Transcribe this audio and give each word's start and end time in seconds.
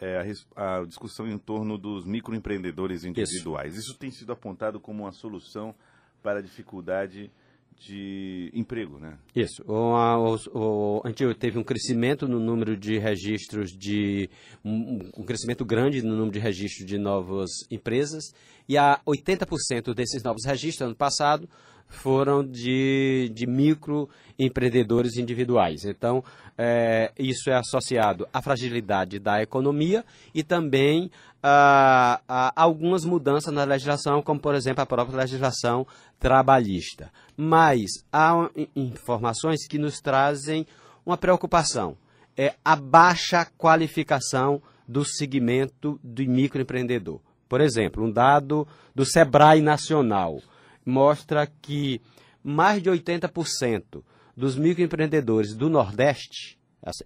é, 0.00 0.34
a, 0.54 0.78
a, 0.78 0.84
discussão 0.84 1.26
em 1.26 1.38
torno 1.38 1.78
dos 1.78 2.04
microempreendedores 2.04 3.04
individuais. 3.04 3.74
Isso. 3.74 3.90
Isso 3.90 3.98
tem 3.98 4.10
sido 4.10 4.32
apontado 4.32 4.78
como 4.78 5.04
uma 5.04 5.12
solução 5.12 5.74
para 6.22 6.40
a 6.40 6.42
dificuldade 6.42 7.30
de 7.78 8.50
emprego, 8.54 8.98
né? 8.98 9.18
Isso. 9.34 9.62
O, 9.66 9.94
a, 9.94 10.18
o, 10.18 11.02
a 11.04 11.08
gente 11.08 11.34
teve 11.34 11.58
um 11.58 11.64
crescimento 11.64 12.26
no 12.26 12.40
número 12.40 12.76
de 12.76 12.98
registros 12.98 13.70
de 13.70 14.28
um, 14.64 15.10
um, 15.16 15.22
crescimento 15.22 15.64
grande 15.64 16.02
no 16.02 16.14
número 16.14 16.32
de 16.32 16.38
registros 16.38 16.86
de 16.86 16.98
novas 16.98 17.50
empresas 17.70 18.32
e 18.68 18.76
a 18.78 19.00
80% 19.06 19.94
desses 19.94 20.22
novos 20.22 20.44
registros 20.44 20.86
ano 20.86 20.96
passado 20.96 21.48
foram 21.88 22.44
de, 22.44 23.30
de 23.32 23.46
microempreendedores 23.46 25.16
individuais. 25.16 25.84
Então, 25.84 26.22
é, 26.58 27.12
isso 27.18 27.50
é 27.50 27.54
associado 27.54 28.26
à 28.32 28.42
fragilidade 28.42 29.18
da 29.18 29.42
economia 29.42 30.04
e 30.34 30.42
também 30.42 31.10
a, 31.42 32.20
a, 32.26 32.52
algumas 32.60 33.04
mudanças 33.04 33.52
na 33.52 33.64
legislação, 33.64 34.20
como, 34.22 34.40
por 34.40 34.54
exemplo, 34.54 34.82
a 34.82 34.86
própria 34.86 35.18
legislação 35.18 35.86
trabalhista. 36.18 37.12
Mas 37.36 37.90
há 38.12 38.50
informações 38.74 39.66
que 39.66 39.78
nos 39.78 40.00
trazem 40.00 40.66
uma 41.04 41.16
preocupação. 41.16 41.96
É 42.36 42.54
a 42.64 42.76
baixa 42.76 43.46
qualificação 43.56 44.62
do 44.86 45.04
segmento 45.04 45.98
do 46.02 46.22
microempreendedor. 46.22 47.20
Por 47.48 47.60
exemplo, 47.60 48.04
um 48.04 48.10
dado 48.10 48.66
do 48.94 49.04
Sebrae 49.04 49.60
Nacional 49.60 50.40
mostra 50.84 51.46
que 51.46 52.00
mais 52.42 52.82
de 52.82 52.90
80% 52.90 54.02
dos 54.36 54.56
microempreendedores 54.56 55.54
do 55.54 55.68
Nordeste, 55.70 56.58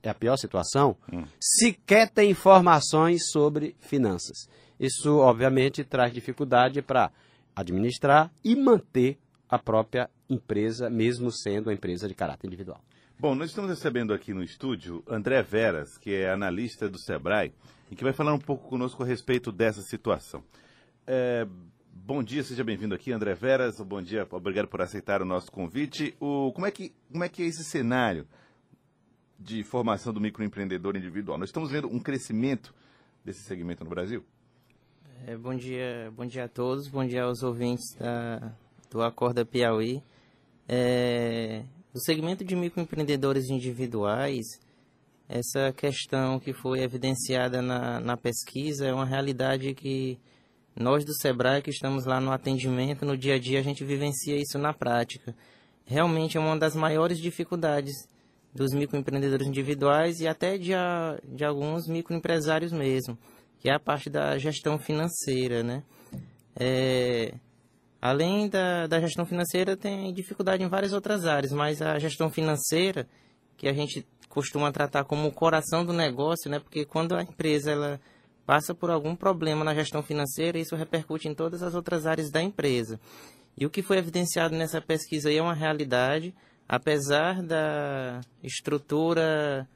é 0.03 0.11
a 0.11 0.15
pior 0.15 0.37
situação, 0.37 0.97
hum. 1.11 1.25
sequer 1.41 2.11
tem 2.11 2.31
informações 2.31 3.31
sobre 3.31 3.75
finanças. 3.79 4.49
Isso, 4.79 5.19
obviamente, 5.19 5.85
traz 5.85 6.13
dificuldade 6.13 6.83
para 6.83 7.11
administrar 7.61 8.31
e 8.45 8.57
manter 8.57 9.19
a 9.49 9.59
própria 9.59 10.09
empresa, 10.29 10.89
mesmo 10.89 11.31
sendo 11.31 11.67
uma 11.69 11.75
empresa 11.75 12.07
de 12.09 12.15
caráter 12.15 12.47
individual. 12.47 12.81
Bom, 13.19 13.35
nós 13.35 13.51
estamos 13.51 13.71
recebendo 13.71 14.15
aqui 14.15 14.33
no 14.33 14.43
estúdio 14.43 15.03
André 15.07 15.43
Veras, 15.43 15.99
que 15.99 16.15
é 16.15 16.31
analista 16.31 16.89
do 16.89 16.99
Sebrae, 16.99 17.53
e 17.91 17.97
que 17.97 18.05
vai 18.05 18.13
falar 18.13 18.33
um 18.33 18.39
pouco 18.39 18.69
conosco 18.69 19.03
a 19.03 19.07
respeito 19.07 19.53
dessa 19.53 19.83
situação. 19.83 20.43
É, 21.07 21.47
Bom 21.93 22.23
dia, 22.23 22.43
seja 22.43 22.65
bem-vindo 22.65 22.95
aqui, 22.95 23.13
André 23.13 23.35
Veras. 23.35 23.81
Bom 23.81 24.03
dia, 24.03 24.27
obrigado 24.31 24.67
por 24.67 24.81
aceitar 24.81 25.23
o 25.23 25.25
nosso 25.25 25.53
convite. 25.53 26.17
O, 26.19 26.51
como, 26.53 26.67
é 26.67 26.71
que, 26.71 26.93
como 27.11 27.23
é 27.23 27.29
que 27.29 27.43
é 27.43 27.47
esse 27.47 27.63
cenário 27.63 28.27
de 29.39 29.63
formação 29.63 30.13
do 30.13 30.21
microempreendedor 30.21 30.97
individual? 30.97 31.39
Nós 31.39 31.51
estamos 31.51 31.71
vendo 31.71 31.89
um 31.89 32.01
crescimento 32.01 32.75
desse 33.25 33.43
segmento 33.43 33.85
no 33.85 33.91
Brasil? 33.91 34.25
É, 35.27 35.37
bom 35.37 35.55
dia, 35.55 36.11
bom 36.17 36.25
dia 36.25 36.45
a 36.45 36.49
todos, 36.49 36.89
bom 36.89 37.07
dia 37.07 37.25
aos 37.25 37.43
ouvintes 37.43 37.95
da, 37.99 38.53
do 38.91 39.03
Acorda 39.03 39.45
Piauí. 39.45 40.03
É, 40.67 41.63
o 41.93 42.01
segmento 42.01 42.43
de 42.43 42.57
microempreendedores 42.57 43.51
individuais, 43.51 44.47
essa 45.29 45.73
questão 45.73 46.41
que 46.41 46.55
foi 46.55 46.81
evidenciada 46.81 47.61
na, 47.61 48.01
na 48.01 48.17
pesquisa 48.17 48.87
é 48.87 48.95
uma 48.95 49.05
realidade 49.05 49.75
que 49.75 50.19
nós 50.75 51.05
do 51.05 51.15
Sebrae 51.15 51.61
que 51.61 51.71
estamos 51.71 52.07
lá 52.07 52.19
no 52.19 52.33
atendimento, 52.33 53.05
no 53.05 53.17
dia 53.17 53.35
a 53.35 53.39
dia, 53.39 53.61
a 53.61 53.63
gente 53.63 53.85
vivencia 53.85 54.37
isso 54.37 54.59
na 54.59 54.73
prática. 54.73 55.35
Realmente 55.85 56.39
é 56.39 56.41
uma 56.41 56.59
das 56.59 56.75
maiores 56.75 57.19
dificuldades 57.19 57.95
dos 58.55 58.73
microempreendedores 58.73 59.47
individuais 59.47 60.21
e 60.21 60.27
até 60.27 60.57
de, 60.57 60.73
de 61.25 61.45
alguns 61.45 61.87
microempresários 61.87 62.73
mesmo, 62.73 63.19
que 63.61 63.69
é 63.69 63.75
a 63.75 63.79
parte 63.79 64.09
da 64.09 64.39
gestão 64.39 64.79
financeira, 64.79 65.63
né? 65.63 65.83
É, 66.59 67.35
além 68.01 68.49
da, 68.49 68.87
da 68.87 69.01
gestão 69.01 69.27
financeira, 69.27 69.77
tem 69.77 70.13
dificuldade 70.13 70.63
em 70.63 70.69
várias 70.69 70.93
outras 70.93 71.27
áreas, 71.27 71.53
mas 71.53 71.83
a 71.83 71.99
gestão 71.99 72.31
financeira, 72.31 73.07
que 73.57 73.69
a 73.69 73.73
gente 73.73 74.07
costuma 74.29 74.73
tratar 74.73 75.05
como 75.05 75.29
o 75.29 75.33
coração 75.33 75.85
do 75.85 75.93
negócio, 75.93 76.51
né? 76.51 76.59
Porque 76.59 76.87
quando 76.87 77.15
a 77.15 77.23
empresa 77.23 77.71
ela 77.71 78.01
passa 78.47 78.75
por 78.75 78.91
algum 78.91 79.15
problema 79.15 79.63
na 79.63 79.75
gestão 79.75 80.03
financeira, 80.03 80.59
isso 80.59 80.75
repercute 80.75 81.29
em 81.29 81.35
todas 81.35 81.63
as 81.63 81.75
outras 81.75 82.07
áreas 82.07 82.31
da 82.31 82.43
empresa. 82.43 82.99
E 83.59 83.67
o 83.67 83.71
que 83.71 83.83
foi 83.83 83.99
evidenciado 83.99 84.57
nessa 84.57 84.81
pesquisa 84.81 85.31
é 85.31 85.43
uma 85.43 85.55
realidade, 85.55 86.35
apesar 86.67 87.43
da 87.43 88.21
estrutura 88.43 89.69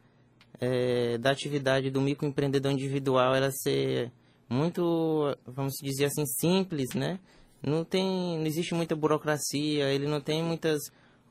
é, 0.61 1.19
da 1.19 1.31
atividade 1.31 1.91
do 1.91 2.01
microempreendedor 2.01 2.73
individual 2.73 3.35
ela 3.35 3.51
ser 3.51 4.11
muito, 4.49 5.37
vamos 5.47 5.75
dizer 5.83 6.07
assim, 6.07 6.25
simples, 6.27 6.95
né? 6.95 7.19
Não 7.63 7.85
tem, 7.85 8.39
não 8.39 8.47
existe 8.47 8.75
muita 8.75 8.95
burocracia, 8.95 9.89
ele 9.89 10.07
não 10.07 10.21
tem 10.21 10.43
muitas 10.43 10.81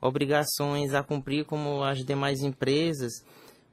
obrigações 0.00 0.92
a 0.92 1.02
cumprir 1.02 1.44
como 1.44 1.82
as 1.82 2.04
demais 2.04 2.40
empresas. 2.42 3.12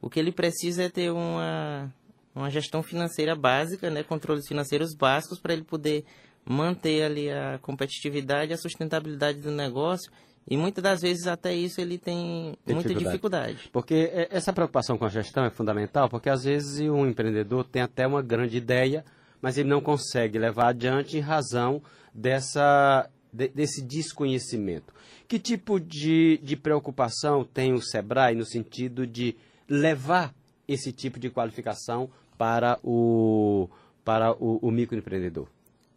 O 0.01 0.09
que 0.09 0.19
ele 0.19 0.31
precisa 0.31 0.83
é 0.83 0.89
ter 0.89 1.11
uma 1.11 1.91
uma 2.33 2.49
gestão 2.49 2.81
financeira 2.81 3.35
básica, 3.35 3.89
né, 3.89 4.03
controles 4.03 4.47
financeiros 4.47 4.95
básicos 4.95 5.39
para 5.39 5.53
ele 5.53 5.63
poder 5.63 6.05
manter 6.45 7.03
ali 7.03 7.29
a 7.29 7.59
competitividade 7.59 8.51
e 8.51 8.53
a 8.53 8.57
sustentabilidade 8.57 9.39
do 9.39 9.51
negócio. 9.51 10.11
E 10.49 10.57
muitas 10.57 10.83
das 10.83 11.01
vezes 11.01 11.27
até 11.27 11.53
isso 11.53 11.79
ele 11.79 11.97
tem 11.97 12.57
muita 12.65 12.89
dificuldade. 12.89 13.05
dificuldade. 13.05 13.69
Porque 13.71 14.11
essa 14.29 14.51
preocupação 14.51 14.97
com 14.97 15.05
a 15.05 15.09
gestão 15.09 15.45
é 15.45 15.49
fundamental, 15.49 16.09
porque 16.09 16.29
às 16.29 16.43
vezes 16.43 16.79
um 16.89 17.05
empreendedor 17.05 17.63
tem 17.63 17.81
até 17.81 18.05
uma 18.05 18.21
grande 18.21 18.57
ideia, 18.57 19.05
mas 19.41 19.57
ele 19.57 19.69
não 19.69 19.81
consegue 19.81 20.37
levar 20.37 20.69
adiante 20.69 21.17
em 21.17 21.21
razão 21.21 21.81
dessa, 22.13 23.09
de, 23.31 23.47
desse 23.49 23.81
desconhecimento. 23.81 24.93
Que 25.27 25.39
tipo 25.39 25.79
de, 25.79 26.39
de 26.43 26.57
preocupação 26.57 27.45
tem 27.45 27.73
o 27.73 27.81
SEBRAE 27.81 28.35
no 28.35 28.45
sentido 28.45 29.07
de 29.07 29.35
levar 29.69 30.33
esse 30.67 30.91
tipo 30.91 31.19
de 31.19 31.29
qualificação 31.29 32.09
para 32.37 32.79
o, 32.83 33.69
para 34.03 34.33
o, 34.33 34.59
o 34.61 34.71
microempreendedor? 34.71 35.47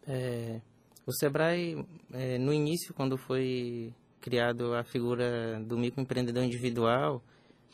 É, 0.07 0.61
o 1.05 1.11
Sebrae, 1.11 1.85
é, 2.13 2.37
no 2.37 2.53
início, 2.53 2.93
quando 2.93 3.17
foi 3.17 3.93
criado 4.25 4.73
a 4.73 4.83
figura 4.83 5.61
do 5.63 5.77
microempreendedor 5.77 6.43
individual, 6.43 7.23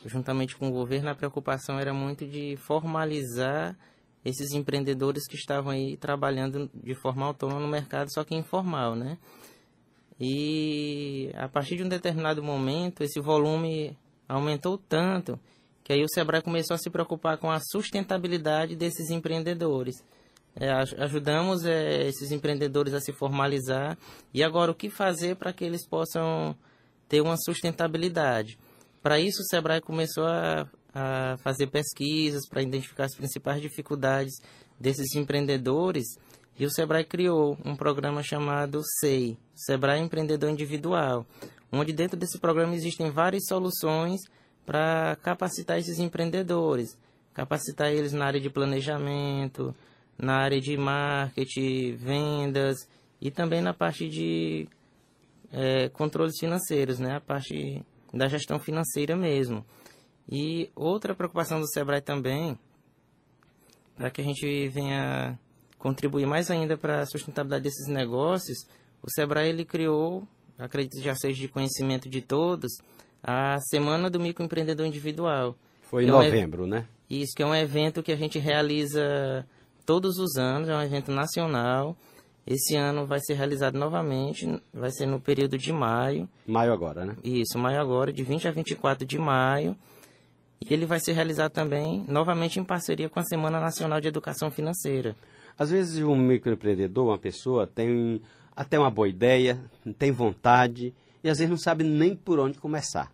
juntamente 0.04 0.54
com 0.54 0.68
o 0.68 0.70
governo, 0.70 1.08
a 1.08 1.14
preocupação 1.14 1.80
era 1.80 1.94
muito 1.94 2.26
de 2.26 2.58
formalizar 2.58 3.74
esses 4.22 4.52
empreendedores 4.52 5.26
que 5.26 5.34
estavam 5.34 5.72
aí 5.72 5.96
trabalhando 5.96 6.70
de 6.74 6.94
forma 6.94 7.24
autônoma 7.24 7.58
no 7.58 7.68
mercado, 7.68 8.12
só 8.12 8.22
que 8.22 8.34
informal, 8.34 8.94
né? 8.94 9.16
E 10.20 11.32
a 11.34 11.48
partir 11.48 11.76
de 11.76 11.84
um 11.84 11.88
determinado 11.88 12.42
momento, 12.42 13.02
esse 13.02 13.18
volume 13.18 13.96
aumentou 14.28 14.76
tanto 14.76 15.40
que 15.82 15.90
aí 15.90 16.04
o 16.04 16.08
Sebrae 16.08 16.42
começou 16.42 16.74
a 16.74 16.78
se 16.78 16.90
preocupar 16.90 17.38
com 17.38 17.50
a 17.50 17.58
sustentabilidade 17.60 18.76
desses 18.76 19.08
empreendedores. 19.08 20.04
É, 20.54 20.70
ajudamos 20.70 21.64
é, 21.64 22.06
esses 22.06 22.30
empreendedores 22.30 22.92
a 22.92 23.00
se 23.00 23.12
formalizar 23.12 23.96
e 24.34 24.42
agora 24.42 24.70
o 24.70 24.74
que 24.74 24.90
fazer 24.90 25.36
para 25.36 25.52
que 25.52 25.64
eles 25.64 25.86
possam 25.86 26.54
ter 27.08 27.20
uma 27.22 27.36
sustentabilidade. 27.38 28.58
Para 29.02 29.18
isso, 29.18 29.40
o 29.40 29.46
Sebrae 29.46 29.80
começou 29.80 30.26
a, 30.26 30.68
a 30.94 31.36
fazer 31.38 31.68
pesquisas 31.68 32.46
para 32.48 32.62
identificar 32.62 33.04
as 33.04 33.14
principais 33.14 33.62
dificuldades 33.62 34.34
desses 34.78 35.14
empreendedores 35.14 36.04
e 36.58 36.66
o 36.66 36.70
Sebrae 36.70 37.04
criou 37.04 37.56
um 37.64 37.74
programa 37.74 38.22
chamado 38.22 38.80
SEI, 39.00 39.38
Sebrae 39.54 40.00
Empreendedor 40.00 40.50
Individual, 40.50 41.26
onde 41.72 41.92
dentro 41.92 42.16
desse 42.16 42.38
programa 42.38 42.74
existem 42.74 43.10
várias 43.10 43.46
soluções 43.46 44.20
para 44.66 45.16
capacitar 45.22 45.78
esses 45.78 45.98
empreendedores, 45.98 46.96
capacitar 47.32 47.90
eles 47.90 48.12
na 48.12 48.26
área 48.26 48.40
de 48.40 48.50
planejamento, 48.50 49.74
na 50.18 50.36
área 50.36 50.60
de 50.60 50.76
marketing, 50.76 51.96
vendas 51.96 52.88
e 53.20 53.30
também 53.30 53.60
na 53.60 53.72
parte 53.72 54.08
de 54.08 54.68
é, 55.52 55.88
controles 55.90 56.38
financeiros, 56.38 56.98
né? 56.98 57.16
a 57.16 57.20
parte 57.20 57.82
da 58.12 58.28
gestão 58.28 58.58
financeira 58.58 59.16
mesmo. 59.16 59.64
E 60.28 60.70
outra 60.74 61.14
preocupação 61.14 61.60
do 61.60 61.68
Sebrae 61.68 62.00
também, 62.00 62.58
para 63.96 64.10
que 64.10 64.20
a 64.20 64.24
gente 64.24 64.68
venha 64.68 65.38
contribuir 65.78 66.26
mais 66.26 66.50
ainda 66.50 66.76
para 66.76 67.00
a 67.00 67.06
sustentabilidade 67.06 67.64
desses 67.64 67.88
negócios, 67.88 68.66
o 69.02 69.10
Sebrae 69.10 69.48
ele 69.48 69.64
criou, 69.64 70.26
acredito 70.58 70.96
que 70.96 71.02
já 71.02 71.14
seja 71.14 71.40
de 71.40 71.48
conhecimento 71.48 72.08
de 72.08 72.20
todos, 72.20 72.72
a 73.22 73.58
Semana 73.68 74.08
do 74.08 74.20
Microempreendedor 74.20 74.86
Individual. 74.86 75.56
Foi 75.82 76.04
em 76.04 76.08
é 76.08 76.10
novembro, 76.10 76.64
um, 76.64 76.66
né? 76.66 76.86
Isso, 77.10 77.34
que 77.36 77.42
é 77.42 77.46
um 77.46 77.54
evento 77.54 78.02
que 78.02 78.12
a 78.12 78.16
gente 78.16 78.38
realiza 78.38 79.46
todos 79.84 80.18
os 80.18 80.36
anos, 80.36 80.68
é 80.68 80.76
um 80.76 80.82
evento 80.82 81.10
nacional. 81.10 81.96
Esse 82.46 82.74
ano 82.74 83.06
vai 83.06 83.20
ser 83.20 83.34
realizado 83.34 83.78
novamente, 83.78 84.60
vai 84.74 84.90
ser 84.90 85.06
no 85.06 85.20
período 85.20 85.56
de 85.56 85.72
maio. 85.72 86.28
Maio 86.46 86.72
agora, 86.72 87.04
né? 87.04 87.16
Isso, 87.22 87.58
maio 87.58 87.80
agora, 87.80 88.12
de 88.12 88.22
20 88.22 88.48
a 88.48 88.50
24 88.50 89.06
de 89.06 89.18
maio. 89.18 89.76
E 90.60 90.72
ele 90.72 90.86
vai 90.86 90.98
ser 91.00 91.12
realizado 91.12 91.52
também, 91.52 92.04
novamente, 92.08 92.58
em 92.58 92.64
parceria 92.64 93.08
com 93.08 93.20
a 93.20 93.24
Semana 93.24 93.60
Nacional 93.60 94.00
de 94.00 94.08
Educação 94.08 94.50
Financeira. 94.50 95.16
Às 95.58 95.70
vezes, 95.70 96.02
um 96.02 96.16
microempreendedor, 96.16 97.08
uma 97.08 97.18
pessoa, 97.18 97.66
tem 97.66 98.20
até 98.56 98.78
uma 98.78 98.90
boa 98.90 99.08
ideia, 99.08 99.60
tem 99.98 100.10
vontade 100.10 100.94
e 101.22 101.28
às 101.28 101.38
vezes 101.38 101.50
não 101.50 101.58
sabe 101.58 101.84
nem 101.84 102.14
por 102.14 102.38
onde 102.38 102.58
começar. 102.58 103.12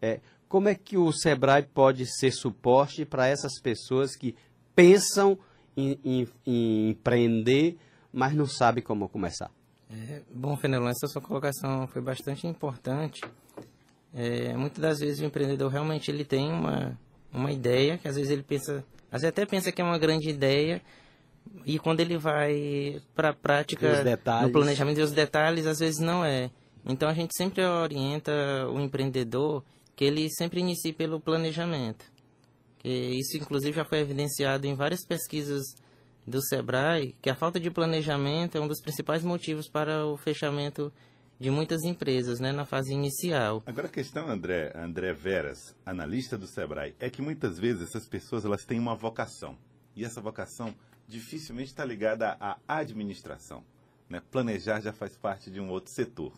É, 0.00 0.20
como 0.48 0.68
é 0.68 0.74
que 0.74 0.96
o 0.96 1.12
Sebrae 1.12 1.62
pode 1.62 2.06
ser 2.06 2.30
suporte 2.30 3.04
para 3.04 3.26
essas 3.26 3.60
pessoas 3.60 4.16
que 4.16 4.34
pensam 4.74 5.38
em, 5.76 5.98
em, 6.04 6.28
em 6.46 6.90
empreender, 6.90 7.76
mas 8.12 8.34
não 8.34 8.46
sabem 8.46 8.82
como 8.82 9.08
começar? 9.08 9.50
É, 9.90 10.22
bom, 10.34 10.56
Fenelon, 10.56 10.88
essa 10.88 11.06
sua 11.06 11.20
colocação 11.20 11.86
foi 11.86 12.00
bastante 12.00 12.46
importante. 12.46 13.20
É, 14.14 14.56
muitas 14.56 14.80
das 14.80 15.00
vezes 15.00 15.20
o 15.20 15.24
empreendedor 15.24 15.70
realmente 15.70 16.10
ele 16.10 16.24
tem 16.24 16.50
uma, 16.50 16.98
uma 17.32 17.50
ideia, 17.50 17.98
que 17.98 18.08
às 18.08 18.16
vezes 18.16 18.30
ele 18.30 18.42
pensa, 18.42 18.84
às 19.10 19.22
vezes 19.22 19.28
até 19.28 19.46
pensa 19.46 19.72
que 19.72 19.80
é 19.80 19.84
uma 19.84 19.98
grande 19.98 20.28
ideia, 20.28 20.82
e 21.64 21.78
quando 21.78 22.00
ele 22.00 22.16
vai 22.16 23.00
para 23.14 23.30
a 23.30 23.34
prática, 23.34 24.04
no 24.42 24.50
planejamento 24.50 24.98
e 24.98 25.02
os 25.02 25.12
detalhes, 25.12 25.66
às 25.66 25.78
vezes 25.78 26.00
não 26.00 26.24
é. 26.24 26.50
Então 26.84 27.08
a 27.08 27.14
gente 27.14 27.36
sempre 27.36 27.64
orienta 27.64 28.32
o 28.68 28.80
empreendedor 28.80 29.62
que 29.94 30.04
ele 30.04 30.28
sempre 30.30 30.60
inicie 30.60 30.92
pelo 30.92 31.20
planejamento. 31.20 32.04
Que 32.82 32.90
isso 32.90 33.36
inclusive 33.36 33.76
já 33.76 33.84
foi 33.84 34.00
evidenciado 34.00 34.66
em 34.66 34.74
várias 34.74 35.06
pesquisas 35.06 35.62
do 36.26 36.40
Sebrae 36.42 37.16
que 37.20 37.30
a 37.30 37.34
falta 37.34 37.58
de 37.58 37.70
planejamento 37.70 38.56
é 38.56 38.60
um 38.60 38.68
dos 38.68 38.80
principais 38.80 39.22
motivos 39.22 39.68
para 39.68 40.06
o 40.06 40.16
fechamento 40.16 40.92
de 41.38 41.50
muitas 41.50 41.82
empresas 41.82 42.38
né, 42.38 42.52
na 42.52 42.64
fase 42.64 42.92
inicial. 42.92 43.62
Agora 43.66 43.88
a 43.88 43.90
questão, 43.90 44.28
André, 44.28 44.72
André 44.76 45.12
Veras, 45.12 45.74
analista 45.84 46.38
do 46.38 46.46
Sebrae, 46.46 46.94
é 47.00 47.10
que 47.10 47.20
muitas 47.20 47.58
vezes 47.58 47.88
essas 47.88 48.06
pessoas 48.06 48.44
elas 48.44 48.64
têm 48.64 48.78
uma 48.78 48.94
vocação. 48.94 49.58
E 49.96 50.04
essa 50.04 50.20
vocação 50.20 50.74
dificilmente 51.08 51.70
está 51.70 51.84
ligada 51.84 52.36
à 52.40 52.58
administração. 52.68 53.64
Né? 54.08 54.22
Planejar 54.30 54.80
já 54.80 54.92
faz 54.92 55.16
parte 55.16 55.50
de 55.50 55.60
um 55.60 55.68
outro 55.68 55.92
setor. 55.92 56.32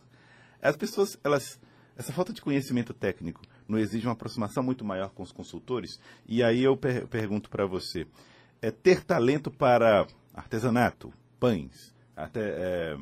As 0.62 0.76
pessoas, 0.76 1.18
elas, 1.22 1.60
essa 1.96 2.12
falta 2.12 2.32
de 2.32 2.40
conhecimento 2.40 2.94
técnico 2.94 3.42
não 3.68 3.78
exige 3.78 4.06
uma 4.06 4.12
aproximação 4.12 4.62
muito 4.62 4.84
maior 4.84 5.10
com 5.10 5.22
os 5.22 5.32
consultores? 5.32 6.00
E 6.26 6.42
aí 6.42 6.62
eu 6.62 6.76
per 6.76 7.06
pergunto 7.06 7.48
para 7.50 7.66
você, 7.66 8.06
é, 8.60 8.70
ter 8.70 9.04
talento 9.04 9.50
para 9.50 10.06
artesanato, 10.32 11.12
pães, 11.38 11.94
até 12.16 12.40
é, 12.40 12.96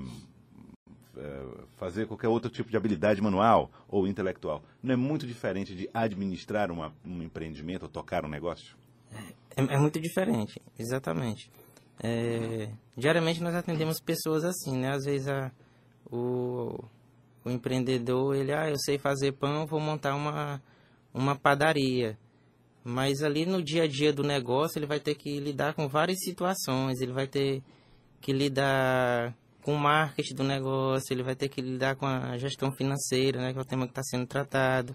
é, 1.17 1.45
fazer 1.77 2.07
qualquer 2.07 2.29
outro 2.29 2.51
tipo 2.51 2.71
de 2.71 2.77
habilidade 2.77 3.21
manual 3.21 3.71
ou 3.89 4.07
intelectual, 4.07 4.63
não 4.83 4.95
é 4.95 4.97
muito 4.97 5.27
diferente 5.27 5.75
de 5.75 5.89
administrar 5.93 6.71
uma, 6.71 6.93
um 7.05 7.23
empreendimento 7.23 7.85
ou 7.85 7.89
tocar 7.89 8.25
um 8.25 8.29
negócio? 8.29 8.77
É, 9.57 9.75
é 9.75 9.79
muito 9.79 10.01
diferente, 10.01 10.61
exatamente. 10.79 11.51
É, 12.03 12.69
diariamente 12.97 13.43
nós 13.43 13.55
atendemos 13.55 14.01
pessoas 14.01 14.45
assim, 14.45 14.77
né? 14.77 14.93
Às 14.93 15.05
vezes 15.05 15.29
a, 15.29 15.53
o, 16.11 16.83
o 17.45 17.51
empreendedor, 17.51 18.35
ele, 18.35 18.53
ah, 18.53 18.69
eu 18.69 18.79
sei 18.79 18.99
fazer 18.99 19.33
pão, 19.33 19.67
vou 19.67 19.81
montar 19.81 20.15
uma, 20.15 20.63
uma 21.13 21.35
padaria. 21.35 22.19
Mas 22.85 23.23
ali 23.23 23.47
no 23.47 23.63
dia 23.63 23.85
a 23.85 23.89
dia 23.89 24.13
do 24.13 24.23
negócio, 24.23 24.79
ele 24.79 24.87
vai 24.87 25.01
ter 25.01 25.15
que 25.15 25.39
lidar 25.39 25.75
com 25.75 25.89
várias 25.89 26.19
situações. 26.21 27.01
Ele 27.01 27.13
vai 27.13 27.27
ter 27.27 27.63
que 28.21 28.33
lidar 28.33 29.35
com 29.63 29.75
o 29.75 29.79
marketing 29.79 30.35
do 30.35 30.45
negócio, 30.45 31.13
ele 31.13 31.23
vai 31.23 31.37
ter 31.37 31.49
que 31.49 31.61
lidar 31.61 31.95
com 31.97 32.05
a 32.05 32.37
gestão 32.37 32.73
financeira, 32.73 33.41
né, 33.41 33.53
que 33.53 33.59
é 33.59 33.63
o 33.63 33.65
tema 33.65 33.87
que 33.87 33.93
está 33.93 34.03
sendo 34.03 34.27
tratado. 34.27 34.95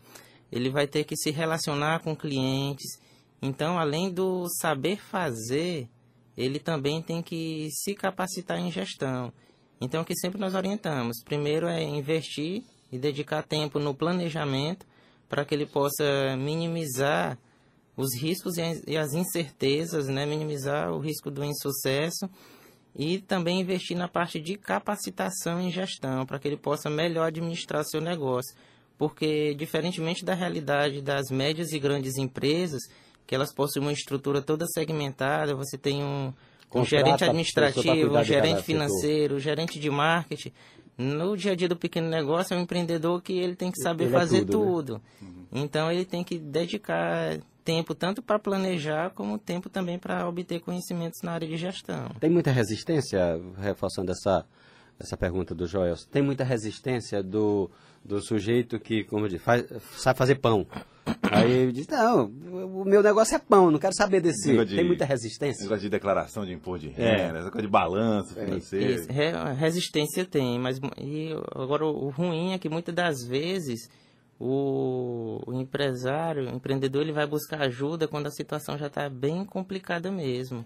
Ele 0.51 0.69
vai 0.69 0.87
ter 0.87 1.03
que 1.05 1.15
se 1.15 1.31
relacionar 1.31 2.01
com 2.01 2.15
clientes. 2.15 2.99
Então, 3.41 3.79
além 3.79 4.11
do 4.11 4.45
saber 4.59 4.97
fazer, 4.97 5.89
ele 6.35 6.59
também 6.59 7.01
tem 7.01 7.21
que 7.21 7.69
se 7.71 7.95
capacitar 7.95 8.59
em 8.59 8.71
gestão. 8.71 9.31
Então, 9.79 10.01
o 10.01 10.05
que 10.05 10.15
sempre 10.15 10.39
nós 10.39 10.55
orientamos, 10.55 11.21
primeiro 11.23 11.67
é 11.67 11.83
investir 11.83 12.63
e 12.91 12.97
dedicar 12.97 13.43
tempo 13.43 13.79
no 13.79 13.93
planejamento 13.93 14.85
para 15.29 15.45
que 15.45 15.53
ele 15.53 15.65
possa 15.65 16.35
minimizar 16.37 17.37
os 17.95 18.15
riscos 18.15 18.55
e 18.57 18.97
as 18.97 19.13
incertezas, 19.13 20.07
né? 20.07 20.25
minimizar 20.25 20.91
o 20.91 20.99
risco 20.99 21.29
do 21.29 21.43
insucesso 21.43 22.29
e 22.95 23.19
também 23.19 23.61
investir 23.61 23.97
na 23.97 24.07
parte 24.07 24.39
de 24.39 24.55
capacitação 24.55 25.59
em 25.59 25.71
gestão, 25.71 26.25
para 26.25 26.39
que 26.39 26.47
ele 26.47 26.57
possa 26.57 26.89
melhor 26.89 27.27
administrar 27.27 27.83
seu 27.83 28.01
negócio. 28.01 28.55
Porque, 28.97 29.53
diferentemente 29.53 30.25
da 30.25 30.33
realidade 30.33 31.01
das 31.01 31.29
médias 31.29 31.71
e 31.71 31.79
grandes 31.79 32.17
empresas, 32.17 32.81
que 33.27 33.35
elas 33.35 33.53
possuem 33.53 33.85
uma 33.85 33.93
estrutura 33.93 34.41
toda 34.41 34.65
segmentada, 34.67 35.53
você 35.53 35.77
tem 35.77 36.03
um, 36.03 36.33
um 36.73 36.85
gerente 36.85 37.23
administrativo, 37.23 38.17
um 38.17 38.23
gerente 38.23 38.63
financeiro, 38.63 39.35
um 39.35 39.39
gerente 39.39 39.79
de 39.79 39.89
marketing. 39.89 40.51
No 40.97 41.37
dia 41.37 41.51
a 41.51 41.55
dia 41.55 41.69
do 41.69 41.75
pequeno 41.75 42.09
negócio, 42.09 42.53
é 42.53 42.57
um 42.57 42.61
empreendedor 42.61 43.21
que 43.21 43.33
ele 43.33 43.55
tem 43.55 43.71
que 43.71 43.79
saber 43.81 44.05
ele 44.05 44.15
é 44.15 44.19
fazer 44.19 44.37
é 44.37 44.45
tudo. 44.45 44.51
tudo. 44.51 45.01
Né? 45.21 45.29
Então, 45.51 45.91
ele 45.91 46.05
tem 46.05 46.23
que 46.23 46.39
dedicar 46.39 47.37
tempo 47.63 47.93
tanto 47.93 48.21
para 48.21 48.39
planejar 48.39 49.11
como 49.11 49.37
tempo 49.37 49.69
também 49.69 49.99
para 49.99 50.27
obter 50.27 50.59
conhecimentos 50.61 51.21
na 51.21 51.33
área 51.33 51.47
de 51.47 51.57
gestão. 51.57 52.09
Tem 52.19 52.29
muita 52.29 52.49
resistência, 52.49 53.39
reforçando 53.59 54.11
essa, 54.11 54.45
essa 54.99 55.17
pergunta 55.17 55.53
do 55.53 55.67
Joel, 55.67 55.95
tem 56.09 56.21
muita 56.21 56.43
resistência 56.43 57.21
do, 57.21 57.69
do 58.03 58.21
sujeito 58.21 58.79
que, 58.79 59.03
como 59.03 59.25
eu 59.25 59.29
disse, 59.29 59.43
faz, 59.43 59.65
sabe 59.97 60.17
fazer 60.17 60.35
pão. 60.35 60.65
Aí 61.29 61.51
ele 61.51 61.71
diz, 61.73 61.87
não, 61.87 62.31
o 62.81 62.85
meu 62.85 63.01
negócio 63.01 63.35
é 63.35 63.39
pão, 63.39 63.71
não 63.71 63.79
quero 63.79 63.95
saber 63.95 64.21
desse. 64.21 64.65
De, 64.65 64.75
tem 64.75 64.85
muita 64.85 65.05
resistência. 65.05 65.63
Negócio 65.63 65.83
de 65.83 65.89
declaração 65.89 66.45
de 66.45 66.53
imposto 66.53 66.87
de 66.87 66.93
renda, 66.93 67.37
é. 67.37 67.41
essa 67.41 67.51
coisa 67.51 67.65
de 67.65 67.71
balanço 67.71 68.37
é. 68.37 68.45
financeiro. 68.45 68.93
Isso, 68.93 69.07
resistência 69.57 70.25
tem, 70.25 70.59
mas 70.59 70.79
e 70.97 71.31
agora 71.55 71.85
o 71.85 72.09
ruim 72.09 72.53
é 72.53 72.57
que 72.57 72.69
muitas 72.69 72.93
das 72.93 73.23
vezes 73.25 73.89
o, 74.39 75.41
o 75.45 75.53
empresário, 75.53 76.45
o 76.45 76.55
empreendedor, 76.55 77.01
ele 77.01 77.11
vai 77.11 77.25
buscar 77.25 77.61
ajuda 77.61 78.07
quando 78.07 78.27
a 78.27 78.31
situação 78.31 78.77
já 78.77 78.87
está 78.87 79.09
bem 79.09 79.43
complicada 79.43 80.11
mesmo. 80.11 80.65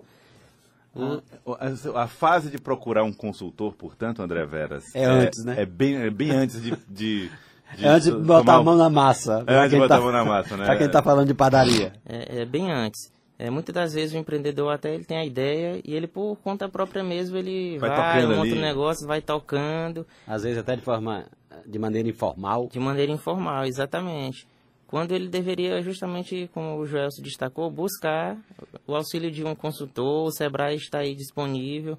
O... 0.94 1.22
A, 1.54 2.04
a, 2.04 2.08
fase 2.08 2.52
de 2.52 2.58
procurar 2.58 3.04
um 3.04 3.14
consultor, 3.14 3.74
portanto, 3.74 4.22
André 4.22 4.46
Veras, 4.46 4.84
é, 4.94 5.04
é 5.04 5.06
antes, 5.06 5.46
né? 5.46 5.62
É 5.62 5.66
bem, 5.66 5.96
é 5.96 6.10
bem 6.10 6.32
antes 6.32 6.62
de, 6.62 6.76
de, 6.90 7.32
de 7.78 7.86
é 7.86 7.90
antes 7.90 8.06
de 8.06 8.12
botar 8.12 8.56
a 8.56 8.64
mão 8.64 8.76
na 8.76 8.90
massa. 8.90 9.44
É 9.48 9.56
antes 9.56 9.72
de 9.72 9.78
botar 9.78 9.96
tá, 9.96 9.98
a 9.98 10.02
mão 10.02 10.12
na 10.12 10.26
massa, 10.26 10.58
né? 10.58 10.66
Para 10.66 10.78
quem 10.78 10.88
está 10.88 11.02
falando 11.02 11.28
de 11.28 11.34
padaria. 11.34 11.94
É, 12.06 12.42
é 12.42 12.46
bem 12.46 12.72
antes. 12.72 13.12
É, 13.38 13.50
muitas 13.50 13.74
das 13.74 13.94
vezes 13.94 14.14
o 14.14 14.18
empreendedor 14.18 14.72
até 14.72 14.94
ele 14.94 15.04
tem 15.04 15.18
a 15.18 15.26
ideia 15.26 15.82
e 15.84 15.96
ele 15.96 16.06
por 16.06 16.36
conta 16.44 16.70
própria 16.70 17.04
mesmo 17.04 17.36
ele 17.36 17.80
vai, 17.80 17.90
vai 17.90 18.28
monta 18.28 18.42
ali. 18.42 18.54
um 18.54 18.62
negócio, 18.62 19.08
vai 19.08 19.20
tocando. 19.20 20.06
Às 20.28 20.44
vezes 20.44 20.60
até 20.60 20.76
de 20.76 20.84
forma 20.84 21.26
de 21.66 21.80
maneira 21.80 22.08
informal. 22.08 22.68
De 22.72 22.80
maneira 22.80 23.12
informal, 23.12 23.66
exatamente. 23.66 24.48
Quando 24.86 25.14
ele 25.14 25.28
deveria 25.28 25.82
justamente, 25.82 26.50
como 26.54 26.78
o 26.78 26.86
Joel 26.86 27.10
se 27.10 27.22
destacou, 27.22 27.72
buscar 27.72 28.38
o 28.86 28.94
auxílio 28.94 29.32
de 29.32 29.44
um 29.44 29.56
consultor, 29.56 30.28
o 30.28 30.32
Sebrae 30.32 30.76
está 30.76 31.00
aí 31.00 31.16
disponível 31.16 31.98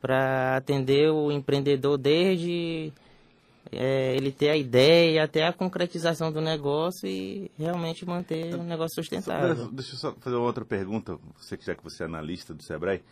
para 0.00 0.56
atender 0.56 1.08
o 1.10 1.30
empreendedor 1.30 1.96
desde 1.96 2.92
é, 3.70 4.14
ele 4.16 4.32
ter 4.32 4.50
a 4.50 4.56
ideia 4.56 5.24
até 5.24 5.46
a 5.46 5.52
concretização 5.52 6.32
do 6.32 6.40
negócio 6.40 7.06
e 7.06 7.50
realmente 7.58 8.04
manter 8.04 8.54
um 8.54 8.64
negócio 8.64 8.96
sustentável. 8.96 9.70
Deixa 9.70 9.94
eu 9.94 9.98
só 9.98 10.14
fazer 10.18 10.36
uma 10.36 10.46
outra 10.46 10.64
pergunta, 10.64 11.18
você 11.36 11.58
já 11.60 11.74
que 11.74 11.82
você 11.82 12.02
é 12.02 12.06
analista 12.06 12.52
do 12.52 12.62
Sebrae. 12.62 13.02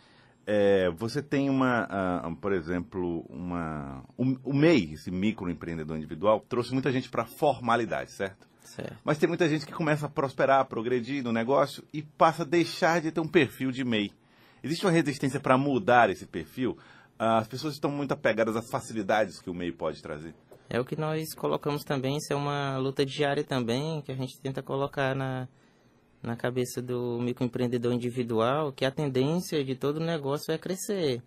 É, 0.45 0.89
você 0.89 1.21
tem 1.21 1.49
uma, 1.49 1.87
uh, 2.27 2.35
por 2.35 2.51
exemplo, 2.51 3.25
uma, 3.29 4.03
o, 4.17 4.23
o 4.43 4.53
MEI, 4.53 4.93
esse 4.93 5.11
microempreendedor 5.11 5.95
individual, 5.95 6.43
trouxe 6.49 6.73
muita 6.73 6.91
gente 6.91 7.09
para 7.09 7.25
formalidade, 7.25 8.11
certo? 8.11 8.47
certo? 8.63 8.97
Mas 9.03 9.19
tem 9.19 9.29
muita 9.29 9.47
gente 9.47 9.65
que 9.65 9.71
começa 9.71 10.07
a 10.07 10.09
prosperar, 10.09 10.59
a 10.59 10.65
progredir 10.65 11.23
no 11.23 11.31
negócio 11.31 11.83
e 11.93 12.01
passa 12.01 12.41
a 12.41 12.45
deixar 12.45 13.01
de 13.01 13.11
ter 13.11 13.21
um 13.21 13.27
perfil 13.27 13.71
de 13.71 13.83
MEI. 13.83 14.11
Existe 14.63 14.85
uma 14.85 14.91
resistência 14.91 15.39
para 15.39 15.57
mudar 15.57 16.09
esse 16.09 16.25
perfil? 16.25 16.77
As 17.23 17.47
pessoas 17.47 17.75
estão 17.75 17.91
muito 17.91 18.11
apegadas 18.13 18.55
às 18.55 18.67
facilidades 18.69 19.39
que 19.39 19.49
o 19.49 19.53
MEI 19.53 19.71
pode 19.71 20.01
trazer. 20.01 20.33
É 20.67 20.79
o 20.79 20.85
que 20.85 20.95
nós 20.95 21.35
colocamos 21.35 21.83
também, 21.83 22.17
isso 22.17 22.33
é 22.33 22.35
uma 22.35 22.77
luta 22.77 23.05
diária 23.05 23.43
também, 23.43 24.01
que 24.01 24.11
a 24.11 24.15
gente 24.15 24.39
tenta 24.41 24.63
colocar 24.63 25.15
na, 25.15 25.47
na 26.23 26.35
cabeça 26.35 26.81
do 26.81 27.19
microempreendedor 27.21 27.93
individual, 27.93 28.71
que 28.71 28.85
a 28.85 28.89
tendência 28.89 29.63
de 29.63 29.75
todo 29.75 29.99
negócio 29.99 30.51
é 30.51 30.57
crescer. 30.57 31.21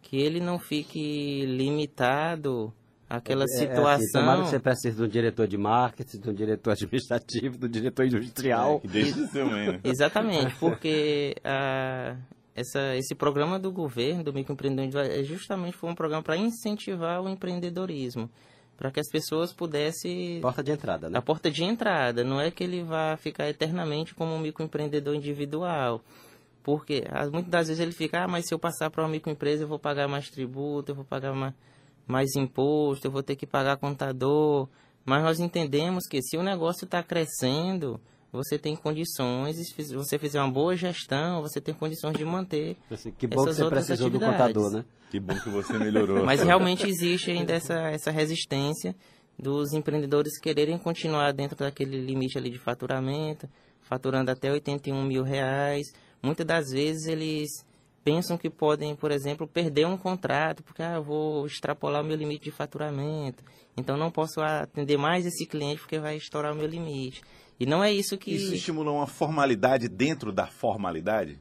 Que 0.00 0.18
ele 0.18 0.38
não 0.38 0.60
fique 0.60 1.44
limitado 1.46 2.72
àquela 3.08 3.44
é, 3.44 3.48
situação. 3.48 3.90
É 3.90 3.94
assim, 3.94 4.12
tomara 4.12 4.42
que 4.42 4.48
você 4.50 4.60
precise 4.60 4.96
de 4.96 5.02
um 5.02 5.08
diretor 5.08 5.48
de 5.48 5.58
marketing, 5.58 6.20
de 6.20 6.30
um 6.30 6.34
diretor 6.34 6.70
administrativo, 6.70 7.58
do 7.58 7.68
diretor 7.68 8.06
industrial. 8.06 8.80
É, 8.84 8.88
deixa 8.88 9.12
de 9.12 9.26
ser 9.26 9.44
né? 9.44 9.80
Exatamente, 9.82 10.54
porque 10.60 11.34
a, 11.42 12.14
essa, 12.56 12.96
esse 12.96 13.14
programa 13.14 13.58
do 13.58 13.70
governo, 13.70 14.24
do 14.24 14.32
microempreendedor, 14.32 15.04
é 15.04 15.22
justamente 15.22 15.76
foi 15.76 15.90
um 15.90 15.94
programa 15.94 16.22
para 16.22 16.38
incentivar 16.38 17.20
o 17.20 17.28
empreendedorismo. 17.28 18.30
para 18.78 18.90
que 18.90 19.00
as 19.00 19.08
pessoas 19.08 19.54
pudessem 19.54 20.40
porta 20.40 20.62
de 20.62 20.70
entrada, 20.70 21.08
né? 21.08 21.18
A 21.18 21.22
porta 21.22 21.50
de 21.50 21.64
entrada, 21.64 22.22
não 22.24 22.40
é 22.40 22.50
que 22.50 22.64
ele 22.64 22.82
vá 22.82 23.16
ficar 23.16 23.48
eternamente 23.48 24.14
como 24.14 24.34
um 24.34 24.38
microempreendedor 24.38 25.14
individual. 25.14 26.02
Porque 26.62 27.04
muitas 27.32 27.50
das 27.50 27.68
vezes 27.68 27.80
ele 27.80 27.92
fica, 27.92 28.24
ah, 28.24 28.28
mas 28.28 28.46
se 28.46 28.52
eu 28.52 28.58
passar 28.58 28.90
para 28.90 29.02
uma 29.02 29.08
microempresa 29.08 29.64
eu 29.64 29.68
vou 29.68 29.78
pagar 29.78 30.08
mais 30.08 30.28
tributo, 30.28 30.90
eu 30.90 30.96
vou 30.96 31.04
pagar 31.04 31.32
mais, 31.32 31.54
mais 32.06 32.34
imposto, 32.36 33.06
eu 33.06 33.10
vou 33.10 33.22
ter 33.22 33.36
que 33.36 33.46
pagar 33.46 33.76
contador. 33.76 34.68
Mas 35.04 35.22
nós 35.22 35.40
entendemos 35.40 36.06
que 36.06 36.20
se 36.20 36.36
o 36.36 36.42
negócio 36.42 36.84
está 36.84 37.02
crescendo, 37.02 38.00
você 38.36 38.58
tem 38.58 38.76
condições, 38.76 39.56
se 39.56 39.94
você 39.94 40.18
fizer 40.18 40.40
uma 40.40 40.50
boa 40.50 40.76
gestão, 40.76 41.40
você 41.40 41.60
tem 41.60 41.74
condições 41.74 42.16
de 42.16 42.24
manter. 42.24 42.76
Assim, 42.90 43.10
que 43.10 43.26
bom 43.26 43.44
que 43.44 43.54
você 43.54 43.68
precisou 43.68 44.10
do 44.10 44.20
contador, 44.20 44.70
né? 44.70 44.84
Que 45.10 45.18
bom 45.18 45.34
que 45.38 45.48
você 45.48 45.78
melhorou. 45.78 46.24
Mas 46.24 46.42
realmente 46.42 46.86
existe 46.86 47.30
ainda 47.30 47.54
essa, 47.54 47.74
essa 47.88 48.10
resistência 48.10 48.94
dos 49.38 49.72
empreendedores 49.72 50.38
quererem 50.38 50.78
continuar 50.78 51.32
dentro 51.32 51.56
daquele 51.56 52.00
limite 52.00 52.38
ali 52.38 52.50
de 52.50 52.58
faturamento, 52.58 53.48
faturando 53.80 54.30
até 54.30 54.50
81 54.50 55.02
mil 55.04 55.22
reais. 55.22 55.86
Muitas 56.22 56.46
das 56.46 56.70
vezes 56.70 57.06
eles 57.06 57.48
pensam 58.06 58.38
que 58.38 58.48
podem, 58.48 58.94
por 58.94 59.10
exemplo, 59.10 59.48
perder 59.48 59.84
um 59.84 59.96
contrato, 59.96 60.62
porque 60.62 60.80
ah, 60.80 60.94
eu 60.94 61.02
vou 61.02 61.44
extrapolar 61.44 62.02
o 62.02 62.06
meu 62.06 62.16
limite 62.16 62.44
de 62.44 62.52
faturamento, 62.52 63.42
então 63.76 63.96
não 63.96 64.12
posso 64.12 64.40
atender 64.40 64.96
mais 64.96 65.26
esse 65.26 65.44
cliente 65.44 65.80
porque 65.80 65.98
vai 65.98 66.16
estourar 66.16 66.52
o 66.52 66.56
meu 66.56 66.68
limite. 66.68 67.20
E 67.58 67.66
não 67.66 67.82
é 67.82 67.92
isso 67.92 68.18
que. 68.18 68.30
Isso 68.30 68.54
estimula 68.54 68.90
uma 68.90 69.06
formalidade 69.06 69.88
dentro 69.88 70.32
da 70.32 70.46
formalidade? 70.46 71.38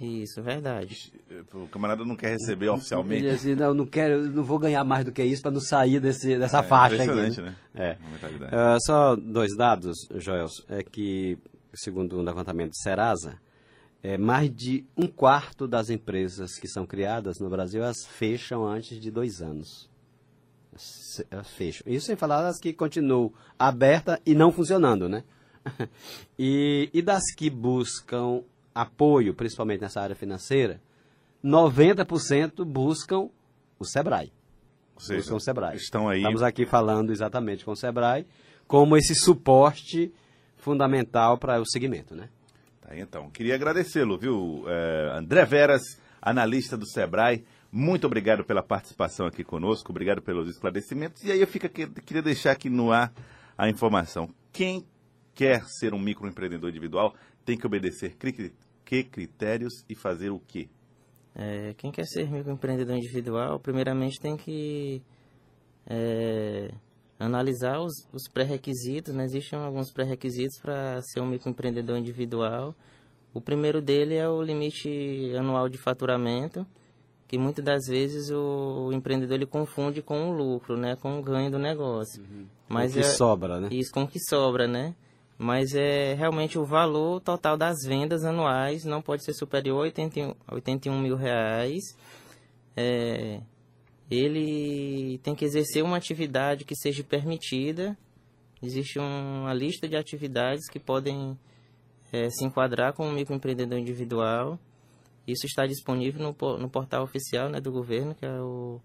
Isso, 0.00 0.42
verdade. 0.42 1.12
O 1.52 1.66
camarada 1.68 2.02
não 2.06 2.16
quer 2.16 2.30
receber 2.30 2.70
oficialmente. 2.70 3.22
Ele 3.22 3.34
assim, 3.34 3.54
não, 3.54 3.74
não 3.74 3.84
quero, 3.84 4.30
não 4.30 4.42
vou 4.42 4.58
ganhar 4.58 4.82
mais 4.82 5.04
do 5.04 5.12
que 5.12 5.22
isso 5.22 5.42
para 5.42 5.50
não 5.50 5.60
sair 5.60 6.00
desse, 6.00 6.38
dessa 6.38 6.60
é, 6.60 6.62
faixa 6.62 7.02
aqui. 7.02 7.40
Né? 7.42 7.56
É. 7.74 7.92
Uh, 7.92 8.80
só 8.80 9.14
dois 9.14 9.54
dados, 9.54 10.08
Joels, 10.14 10.64
é 10.70 10.82
que, 10.82 11.36
segundo 11.74 12.18
um 12.18 12.22
levantamento 12.22 12.70
de 12.70 12.80
Serasa, 12.80 13.38
é, 14.02 14.16
mais 14.16 14.50
de 14.50 14.86
um 14.96 15.06
quarto 15.06 15.68
das 15.68 15.90
empresas 15.90 16.58
que 16.58 16.66
são 16.66 16.86
criadas 16.86 17.38
no 17.38 17.50
Brasil, 17.50 17.82
elas 17.82 18.06
fecham 18.06 18.66
antes 18.66 18.98
de 18.98 19.10
dois 19.10 19.42
anos. 19.42 19.90
Elas 21.30 21.50
fecham. 21.50 21.82
Isso 21.86 22.06
sem 22.06 22.16
falar 22.16 22.40
das 22.40 22.58
que 22.58 22.72
continuam 22.72 23.34
abertas 23.58 24.18
e 24.24 24.34
não 24.34 24.50
funcionando, 24.50 25.10
né? 25.10 25.24
e, 26.38 26.90
e 26.92 27.02
das 27.02 27.22
que 27.36 27.50
buscam 27.50 28.42
apoio, 28.74 29.34
principalmente 29.34 29.80
nessa 29.80 30.00
área 30.00 30.16
financeira, 30.16 30.80
90% 31.44 32.64
buscam 32.64 33.28
o 33.78 33.84
Sebrae. 33.84 34.32
Ou 34.94 35.00
seja, 35.00 35.20
buscam 35.20 35.36
o 35.36 35.40
Sebrae. 35.40 35.76
Estão 35.76 36.08
aí... 36.08 36.18
Estamos 36.18 36.42
aqui 36.42 36.66
falando 36.66 37.10
exatamente 37.10 37.64
com 37.64 37.72
o 37.72 37.76
Sebrae 37.76 38.26
como 38.66 38.96
esse 38.96 39.16
suporte 39.16 40.12
fundamental 40.56 41.36
para 41.38 41.60
o 41.60 41.66
segmento, 41.66 42.14
né? 42.14 42.28
Tá, 42.80 42.96
então, 42.96 43.28
queria 43.30 43.56
agradecê-lo, 43.56 44.16
viu, 44.16 44.64
é, 44.68 45.18
André 45.18 45.44
Veras, 45.44 45.82
analista 46.22 46.76
do 46.76 46.86
Sebrae. 46.86 47.44
Muito 47.72 48.06
obrigado 48.06 48.44
pela 48.44 48.62
participação 48.62 49.26
aqui 49.26 49.42
conosco, 49.42 49.90
obrigado 49.90 50.22
pelos 50.22 50.48
esclarecimentos. 50.48 51.24
E 51.24 51.32
aí 51.32 51.40
eu 51.40 51.46
fica, 51.48 51.68
queria 51.68 52.22
deixar 52.22 52.52
aqui 52.52 52.70
no 52.70 52.92
ar 52.92 53.12
a 53.58 53.68
informação. 53.68 54.28
Quem 54.52 54.84
quer 55.34 55.64
ser 55.64 55.94
um 55.94 55.98
microempreendedor 55.98 56.70
individual 56.70 57.14
tem 57.44 57.56
que 57.56 57.66
obedecer 57.66 58.16
que 58.16 59.04
critérios 59.04 59.84
e 59.88 59.94
fazer 59.94 60.30
o 60.30 60.40
quê? 60.40 60.68
É, 61.34 61.74
quem 61.74 61.92
quer 61.92 62.04
ser 62.06 62.28
microempreendedor 62.28 62.96
individual, 62.96 63.60
primeiramente 63.60 64.18
tem 64.20 64.36
que 64.36 65.00
é, 65.86 66.72
analisar 67.18 67.80
os, 67.80 67.92
os 68.12 68.28
pré-requisitos. 68.32 69.14
Né? 69.14 69.24
Existem 69.24 69.58
alguns 69.58 69.92
pré-requisitos 69.92 70.58
para 70.60 71.00
ser 71.02 71.20
um 71.20 71.26
microempreendedor 71.26 71.96
individual. 71.98 72.74
O 73.32 73.40
primeiro 73.40 73.80
dele 73.80 74.16
é 74.16 74.28
o 74.28 74.42
limite 74.42 75.32
anual 75.38 75.68
de 75.68 75.78
faturamento, 75.78 76.66
que 77.28 77.38
muitas 77.38 77.64
das 77.64 77.86
vezes 77.86 78.30
o, 78.30 78.88
o 78.88 78.92
empreendedor 78.92 79.36
ele 79.36 79.46
confunde 79.46 80.02
com 80.02 80.30
o 80.30 80.32
lucro, 80.32 80.76
né? 80.76 80.96
com 80.96 81.20
o 81.20 81.22
ganho 81.22 81.50
do 81.50 81.58
negócio. 81.58 82.22
Uhum. 82.24 82.46
Mas 82.68 82.92
com 82.92 82.98
o 82.98 83.02
que 83.02 83.08
é, 83.08 83.12
sobra, 83.12 83.60
né? 83.60 83.68
Isso, 83.70 83.92
com 83.92 84.02
o 84.02 84.08
que 84.08 84.18
sobra, 84.18 84.66
né? 84.66 84.96
Mas 85.42 85.72
é 85.72 86.12
realmente 86.12 86.58
o 86.58 86.66
valor 86.66 87.18
total 87.18 87.56
das 87.56 87.78
vendas 87.86 88.26
anuais 88.26 88.84
não 88.84 89.00
pode 89.00 89.24
ser 89.24 89.32
superior 89.32 89.78
a 89.78 89.82
81, 89.84 90.34
81 90.52 91.00
mil 91.00 91.16
reais. 91.16 91.82
É, 92.76 93.40
ele 94.10 95.18
tem 95.22 95.34
que 95.34 95.46
exercer 95.46 95.82
uma 95.82 95.96
atividade 95.96 96.66
que 96.66 96.76
seja 96.76 97.02
permitida. 97.02 97.96
Existe 98.62 98.98
uma 98.98 99.54
lista 99.54 99.88
de 99.88 99.96
atividades 99.96 100.68
que 100.68 100.78
podem 100.78 101.38
é, 102.12 102.28
se 102.28 102.44
enquadrar 102.44 102.92
como 102.92 103.10
microempreendedor 103.10 103.78
individual. 103.78 104.58
Isso 105.26 105.46
está 105.46 105.64
disponível 105.64 106.20
no, 106.20 106.58
no 106.58 106.68
portal 106.68 107.02
oficial 107.02 107.48
né, 107.48 107.62
do 107.62 107.72
governo, 107.72 108.14
que 108.14 108.26
é 108.26 108.42
o 108.42 108.78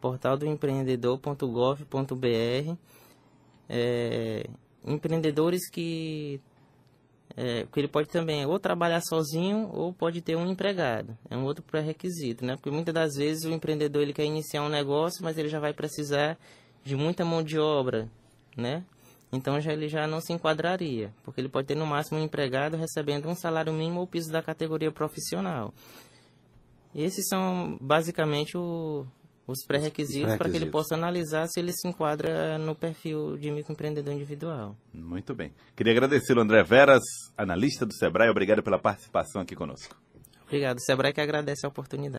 portal 0.00 0.38
do 0.38 0.46
empreendedor.gov.br. 0.46 2.74
É, 3.68 4.48
empreendedores 4.84 5.68
que 5.68 6.40
é, 7.36 7.66
ele 7.76 7.88
pode 7.88 8.08
também 8.08 8.44
ou 8.44 8.58
trabalhar 8.58 9.00
sozinho 9.00 9.70
ou 9.72 9.92
pode 9.92 10.20
ter 10.20 10.36
um 10.36 10.46
empregado. 10.50 11.16
É 11.28 11.36
um 11.36 11.44
outro 11.44 11.62
pré-requisito, 11.62 12.44
né? 12.44 12.56
Porque 12.56 12.70
muitas 12.70 12.94
das 12.94 13.14
vezes 13.14 13.44
o 13.44 13.50
empreendedor 13.50 14.02
ele 14.02 14.12
quer 14.12 14.24
iniciar 14.24 14.62
um 14.62 14.68
negócio, 14.68 15.22
mas 15.22 15.38
ele 15.38 15.48
já 15.48 15.60
vai 15.60 15.72
precisar 15.72 16.38
de 16.84 16.96
muita 16.96 17.24
mão 17.24 17.42
de 17.42 17.58
obra, 17.58 18.10
né? 18.56 18.84
Então 19.32 19.60
já 19.60 19.72
ele 19.72 19.88
já 19.88 20.06
não 20.08 20.20
se 20.20 20.32
enquadraria, 20.32 21.12
porque 21.22 21.40
ele 21.40 21.48
pode 21.48 21.68
ter 21.68 21.76
no 21.76 21.86
máximo 21.86 22.18
um 22.18 22.24
empregado 22.24 22.76
recebendo 22.76 23.28
um 23.28 23.34
salário 23.34 23.72
mínimo 23.72 24.00
ou 24.00 24.06
piso 24.06 24.32
da 24.32 24.42
categoria 24.42 24.90
profissional. 24.90 25.72
Esses 26.92 27.28
são 27.28 27.78
basicamente 27.80 28.56
o, 28.56 29.06
os 29.50 29.64
pré-requisitos 29.64 30.36
para 30.36 30.48
que 30.48 30.56
ele 30.56 30.66
possa 30.66 30.94
analisar 30.94 31.46
se 31.48 31.60
ele 31.60 31.72
se 31.72 31.86
enquadra 31.88 32.58
no 32.58 32.74
perfil 32.74 33.36
de 33.36 33.50
microempreendedor 33.50 34.14
individual. 34.14 34.76
Muito 34.92 35.34
bem. 35.34 35.52
Queria 35.76 35.92
agradecer 35.92 36.36
o 36.36 36.40
André 36.40 36.62
Veras, 36.62 37.02
analista 37.36 37.84
do 37.84 37.92
Sebrae. 37.92 38.30
Obrigado 38.30 38.62
pela 38.62 38.78
participação 38.78 39.42
aqui 39.42 39.54
conosco. 39.54 39.94
Obrigado. 40.50 40.78
O 40.78 40.80
Sebrae 40.80 41.12
que 41.12 41.20
agradece 41.20 41.64
a 41.64 41.68
oportunidade. 41.68 42.08